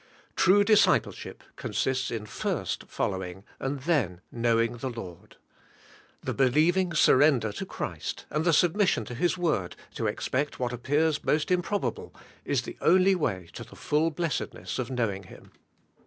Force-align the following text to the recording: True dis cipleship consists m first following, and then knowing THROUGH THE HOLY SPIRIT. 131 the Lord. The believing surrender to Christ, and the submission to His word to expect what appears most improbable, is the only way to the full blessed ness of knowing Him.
True 0.35 0.63
dis 0.63 0.81
cipleship 0.87 1.41
consists 1.55 2.09
m 2.09 2.25
first 2.25 2.85
following, 2.87 3.43
and 3.59 3.81
then 3.81 4.21
knowing 4.31 4.75
THROUGH 4.75 4.93
THE 4.93 4.95
HOLY 4.95 5.15
SPIRIT. 5.15 5.37
131 6.23 6.23
the 6.23 6.31
Lord. 6.31 6.37
The 6.39 6.43
believing 6.51 6.93
surrender 6.95 7.51
to 7.51 7.65
Christ, 7.67 8.25
and 8.31 8.43
the 8.43 8.51
submission 8.51 9.05
to 9.05 9.13
His 9.13 9.37
word 9.37 9.75
to 9.93 10.07
expect 10.07 10.59
what 10.59 10.73
appears 10.73 11.23
most 11.23 11.51
improbable, 11.51 12.15
is 12.43 12.63
the 12.63 12.77
only 12.81 13.13
way 13.13 13.49
to 13.53 13.63
the 13.63 13.75
full 13.75 14.09
blessed 14.09 14.55
ness 14.55 14.79
of 14.79 14.89
knowing 14.89 15.25
Him. 15.25 15.51